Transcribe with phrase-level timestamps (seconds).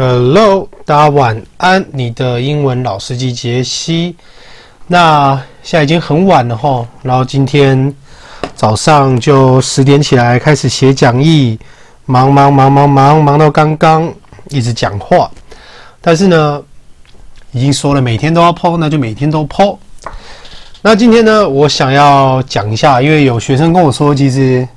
[0.00, 1.84] Hello，大家晚安。
[1.92, 4.14] 你的英文老司机杰西。
[4.86, 5.34] 那
[5.64, 7.92] 现在已经很晚了哈，然后今天
[8.54, 11.58] 早上就十点起来开始写讲义，
[12.06, 14.08] 忙忙忙忙忙忙到刚刚
[14.50, 15.28] 一直讲话。
[16.00, 16.62] 但是呢，
[17.50, 19.78] 已经说了每天都要 po，那就每天都 po。
[20.80, 24.68] 那今天呢，我想要讲一下，因为有学生跟我说，其实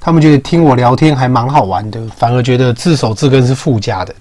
[0.00, 4.14] 他们觉得听我聊天还蛮好玩的，反而觉得自首字根是附加的。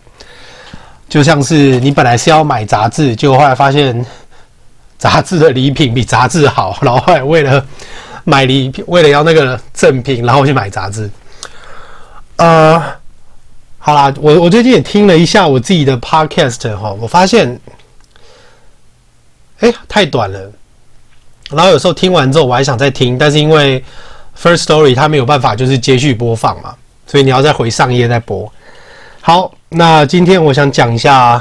[1.10, 4.06] 就像是你本来是要买杂志，结果后来发现
[4.98, 7.66] 杂志的礼品比杂志好，然后后来为了
[8.24, 11.10] 买礼品，为了要那个赠品，然后去买杂志。
[12.36, 12.80] 呃，
[13.80, 17.60] 好啦，我我最近也听了一下我自己的 podcast 哈，我发现，
[19.60, 20.52] 哎，太短了。
[21.50, 23.84] 然后有时候听完之后，我还想再听，但是因为
[24.40, 26.76] First Story 它没有办法就是接续播放嘛，
[27.08, 28.50] 所以你要再回上一页再播。
[29.30, 29.54] 好。
[29.70, 31.40] 那今天我想讲一下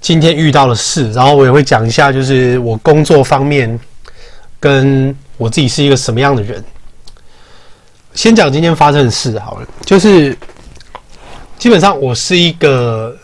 [0.00, 3.78] 今天遇到的事，然后我也会讲一下，就是我工作方面
[4.58, 6.64] 跟我自己是一个什么样的人。
[8.14, 10.34] 先讲今天发生的事好了，就是
[11.58, 13.14] 基本上我是一个，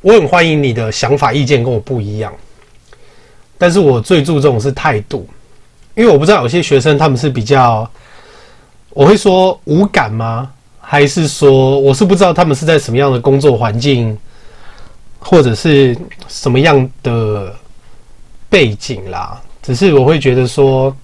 [0.00, 2.34] 我很欢迎你的想法意见跟我不一样，
[3.56, 5.24] 但是我最注重的是态度，
[5.94, 7.88] 因为我不知道有些学生他们是比较，
[8.90, 10.50] 我会说无感吗？
[10.90, 14.16] 还是说，我是不知道他们是在什么样的工作环境，
[15.18, 15.94] 或者是
[16.28, 17.54] 什么样的
[18.48, 19.38] 背景啦。
[19.62, 20.96] 只是我会觉得说，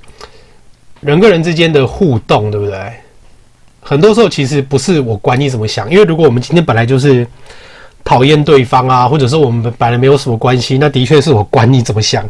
[1.00, 2.94] 人跟人之间的互动，对不对？
[3.82, 7.26] 很多时候其实不是我管你怎么想，因为如果我们今天本来就是
[8.02, 12.26] 讨厌对方啊，或者说我们本来没有什么关系，那的确是我管你怎么想，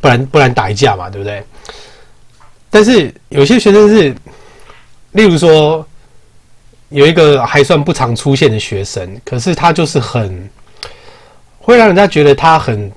[0.00, 1.44] 不然不然打一架嘛，对不对？
[2.68, 4.12] 但是有些学生是，
[5.12, 5.86] 例如说。
[6.90, 10.48] 有一个还算不常出现的学生，可是他就是很
[11.58, 12.90] 会让人家觉得他很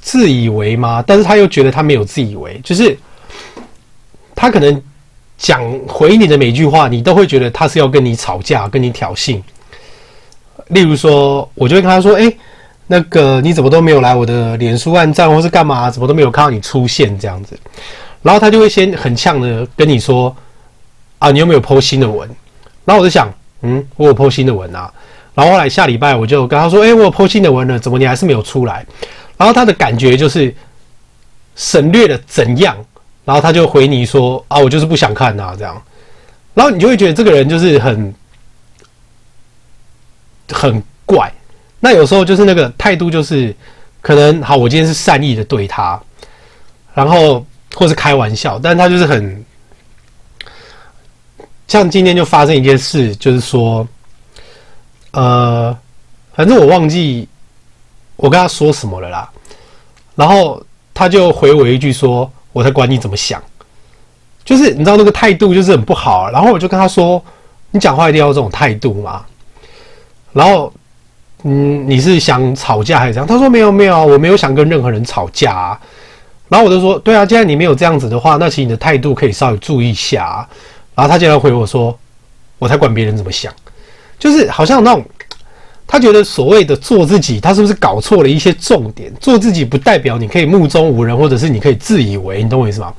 [0.00, 1.04] 自以为吗？
[1.06, 2.98] 但是他又觉得他没有自以为，就是
[4.34, 4.82] 他可能
[5.38, 9.40] 讲回你的每句话，你都会觉得他是要跟你吵架、跟你挑衅。
[10.68, 12.32] 例如说，我就会跟他说：“哎，
[12.88, 15.88] 那个你怎么都没有来我的脸书按赞，或是干嘛？
[15.88, 17.56] 怎么都没有看到你出现这样子？”
[18.20, 20.34] 然后他就会先很呛的跟你说。
[21.20, 22.28] 啊，你有没有 po 新的文？
[22.86, 24.90] 然后我就想，嗯，我有 po 新的文啊。
[25.34, 28.84] 然后后来下礼拜我就跟他说，诶，我有 po 新的文了，怎么你还是没有出来？
[29.36, 30.52] 然后他的感觉就是
[31.54, 32.74] 省略了怎样，
[33.24, 35.80] 然后他就回你说，啊，我就是不想看啊，这样。
[36.54, 38.14] 然后你就会觉得这个人就是很
[40.50, 41.30] 很怪。
[41.80, 43.54] 那有时候就是那个态度就是
[44.00, 46.00] 可能好，我今天是善意的对他，
[46.94, 47.44] 然后
[47.74, 49.44] 或是开玩笑，但他就是很。
[51.70, 53.86] 像今天就发生一件事，就是说，
[55.12, 55.78] 呃，
[56.34, 57.28] 反正我忘记
[58.16, 59.30] 我跟他说什么了啦，
[60.16, 60.60] 然后
[60.92, 63.40] 他就回我一句说：“我才管你怎么想。”
[64.44, 66.30] 就是你知道那个态度就是很不好啊。
[66.32, 67.22] 然后我就跟他说
[67.70, 69.24] ：“你讲话一定要这种态度嘛。”
[70.34, 70.72] 然后，
[71.44, 73.26] 嗯，你是想吵架还是这样？
[73.28, 75.80] 他说：“没有没有，我没有想跟任何人吵架啊。”
[76.50, 80.48] 然后我就说：“对啊，既然你没有这样子的话，那其实你的态度可以稍微注意一下啊。”
[80.94, 81.98] 然后他竟然回我说
[82.58, 83.52] ：“我才管别人怎么想，
[84.18, 85.04] 就是好像那种
[85.86, 89.12] 他觉得所谓的做自己，他是不是搞错了一些重点？
[89.20, 92.92] 做自己不代表你可以目中无人，或者是你可以自以为，你懂我意思吗？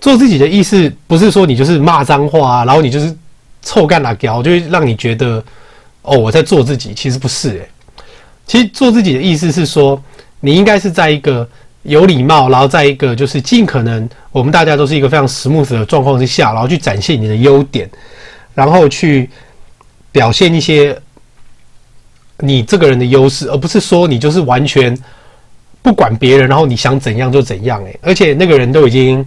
[0.00, 3.14] 做自己的意思不是说你就是骂脏话啊，然后你就是
[3.62, 5.42] 臭干辣椒，就会让你觉得
[6.02, 7.68] 哦我在做自己，其实不是诶、
[8.46, 10.02] 其实做自己的意思是说，
[10.40, 11.48] 你应该是在一个。”
[11.88, 17.90] 有礼貌，然后在一个就是尽可能，我们大家都是一个非常 smooth 的状况之下，然后去展现你的优点，
[18.54, 19.28] 然后去
[20.12, 20.96] 表现一些
[22.38, 24.96] 你这个人的优势，而不是说你就是完全
[25.82, 27.82] 不管别人，然后你想怎样就怎样。
[27.84, 29.24] 诶，而且那个人都已经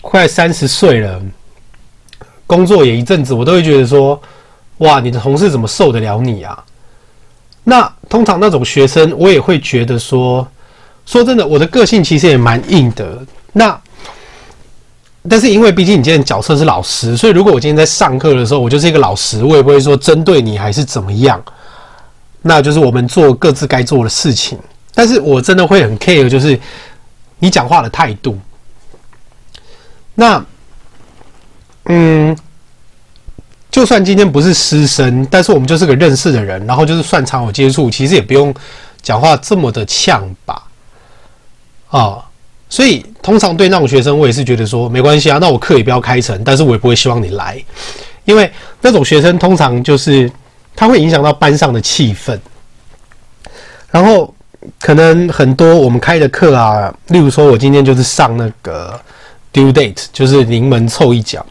[0.00, 1.22] 快三十岁了，
[2.46, 4.20] 工作也一阵子，我都会觉得说，
[4.78, 6.64] 哇，你的同事怎么受得了你啊？
[7.64, 10.48] 那通常那种学生，我也会觉得说。
[11.08, 13.18] 说真的，我的个性其实也蛮硬的。
[13.54, 13.80] 那，
[15.26, 21.42] 但是因为毕竟你今天角色是老师，所以如果我今天在上课的时候，我就是一个老师，我也不会说针对你还是怎么样。
[22.42, 24.58] 那就是我们做各自该做的事情。
[24.94, 26.60] 但是我真的会很 care，就是
[27.38, 28.38] 你讲话的态度。
[30.14, 30.44] 那，
[31.86, 32.36] 嗯，
[33.70, 38.54] 就算今天不是师生，但是我们就是个认识的人，然后就是算常有接触，其实也不用
[39.00, 40.64] 讲话这么的呛吧。
[41.90, 42.22] 啊、
[42.68, 47.62] 所以通常对那种学生，我也是觉得说没关系啊，那我课也不要开成，但是我也不会希望你来，
[48.24, 48.50] 因为
[48.82, 50.30] 那种学生通常就是
[50.76, 52.38] 他会影响到班上的气氛。
[53.90, 54.34] 然后
[54.78, 59.00] 可能很多我们开的课啊，例如说我今天就是上那个
[59.50, 61.44] due date，就是临门凑一脚，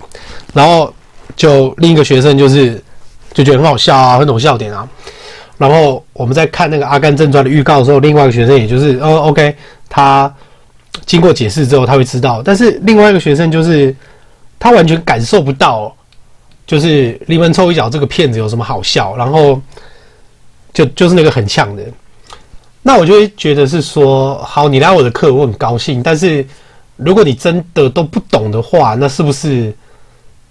[0.53, 0.93] 然后
[1.35, 2.79] 就另一个学生就是
[3.33, 4.87] 就觉得很好笑啊，很懂笑点啊。
[5.57, 9.55] 然后我们在看那个《阿甘正传》的预告的时候，另外一个学生也就是哦，OK，
[9.89, 10.33] 他
[11.05, 13.95] 经过解释之后他会知道，但是另外一个学生就是
[14.59, 15.95] 他完全感受不到，
[16.65, 19.61] 就是临门臭一脚这个骗子有什么好笑，然后
[20.73, 21.83] 就就是那个很呛的。
[22.81, 26.01] 那我就会觉得是说，好，你来我的课，我很高兴。
[26.01, 26.45] 但是
[26.95, 29.75] 如果你真的都不懂的话，那是不是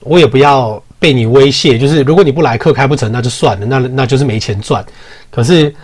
[0.01, 1.79] 我也不要被你威胁？
[1.79, 4.85] 就是如果你不来课开不成，那就算了，那那就是没钱赚。
[5.31, 5.75] 可是，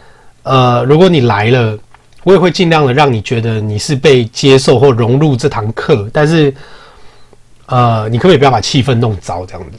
[0.43, 1.79] 呃，如果你来了，
[2.25, 6.09] 我也会尽量的让你觉得你是被接受或融入这堂课。
[6.13, 6.55] 但是，
[7.67, 9.79] 呃，你可不可以不要把气氛弄糟这样子？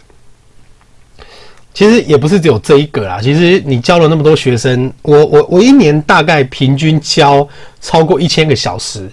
[1.74, 3.20] 其实也不是只有这一个啦。
[3.20, 7.48] 其实你教了那么多学生，我我我一年大概平均教
[7.82, 9.10] 超过一千个小时，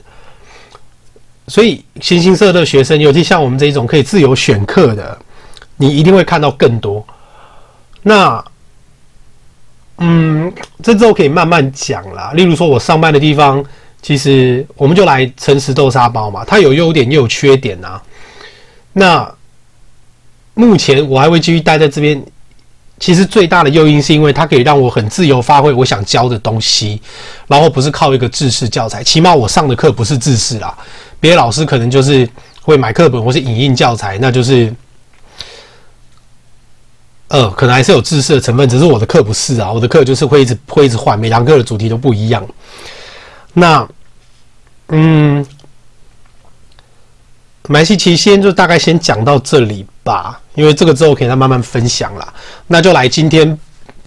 [1.46, 5.18] 所以形形色色的学生，尤其像我们这一种可以自由选课的，
[5.78, 7.02] 你一定会看到更多。
[8.02, 8.44] 那，
[10.00, 10.52] 嗯，
[10.82, 12.32] 这之后可以慢慢讲啦。
[12.34, 13.64] 例如说，我上班的地方，
[14.02, 18.00] 其实我们就来诚实豆沙包嘛，它有优点也有缺点呐。
[18.92, 19.32] 那
[20.54, 22.22] 目前我还会继续待在这边。
[22.98, 27.00] 其实最大的诱因是因为它可以让我很自由发挥我想教的东西，
[27.46, 29.02] 然后不是靠一个制式教材。
[29.02, 30.76] 起码我上的课不是制式啦，
[31.18, 32.28] 别的老师可能就是
[32.60, 34.70] 会买课本或是影印教材，那就是，
[37.30, 38.68] 呃，可能还是有制式的成分。
[38.68, 42.46] 只是我的课不是啊，我的课就是会一直会一直换，每堂课的主题都不一样。
[43.54, 43.88] 那，
[44.88, 45.46] 嗯。
[47.68, 52.26] 买西奇先就大概先讲到这里吧，因为这个之后可以再慢慢分享啦。
[52.66, 53.56] 那就来今天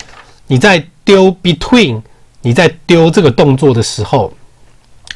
[0.47, 2.01] 你在丢 between，
[2.41, 4.31] 你在丢这个动作的时候，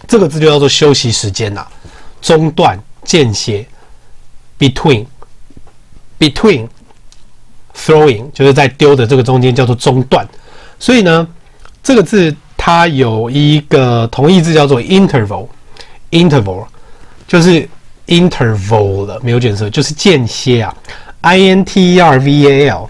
[0.07, 1.65] 这个字就叫做休息时间呐，
[2.21, 3.65] 中断、间歇。
[4.59, 6.67] between，between。
[7.73, 10.27] Throwing 就是在丢的这个中间叫做中断，
[10.77, 11.25] 所以呢，
[11.81, 16.65] 这个字它有一个同义字叫做 interval，interval
[17.25, 17.67] 就是
[18.07, 20.75] interval 了，没有卷舌，就是间歇啊
[21.21, 22.89] ，I N T E R V A L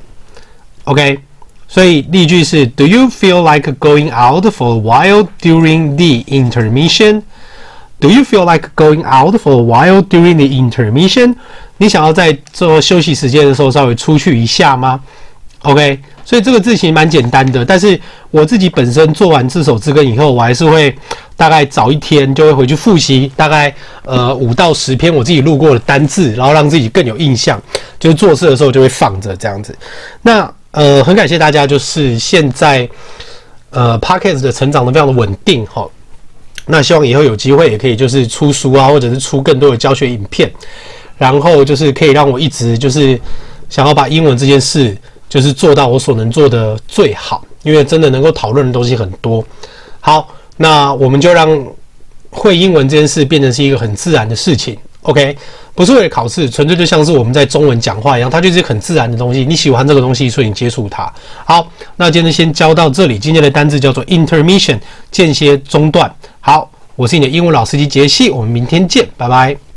[0.86, 1.20] OK，
[1.68, 8.70] 所以例句是 Do you feel like going out for a while during the intermission？Do you feel like
[8.76, 11.36] going out for a while during the intermission？
[11.78, 15.00] 你想要在做休息时间的时候稍微出去一下吗
[15.62, 18.00] ？OK，所以这个字其实蛮简单的，但是
[18.32, 20.96] 我自己本身做完这首字根以后，我还是会
[21.38, 23.72] 大概早一天就会回去复习，大概
[24.04, 27.62] 呃五到十篇我自己录过的单字，然后让自己更有印象，
[28.00, 29.78] 就是做事的时候就会放着这样子。
[30.24, 32.88] 那呃很感谢大家，就是现在
[33.70, 35.88] 呃 Podcast 的成长的非常的稳定哈。
[36.68, 40.50] 那希望以后有机会也可以就是出书啊，或者是出更多的教学影片，
[41.18, 43.20] 然后就是可以让我一直就是
[43.70, 44.96] 想要把英文这件事
[45.28, 49.44] 就是做到我所能做的最好，因为真的能够讨论的东西很多。
[50.00, 51.68] 好，那我们就让
[52.30, 54.78] 会英文这件事变成是一个很自然的事情。
[55.04, 55.36] OK，
[55.74, 59.44] 不是为了考试，纯粹就像是我们在中文讲话一样，它就是很自然的东西。
[59.44, 61.12] 你喜欢这个东西，所以你接触它。
[61.44, 63.18] 好，那今天先教到这里。
[63.18, 64.80] 今天的单字叫做 intermission，
[65.10, 66.14] 间歇中断。
[66.40, 69.62] 好，我是你的英文老司机杰西，我们明天见，拜拜。